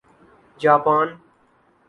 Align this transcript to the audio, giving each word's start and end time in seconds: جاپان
جاپان 0.59 1.19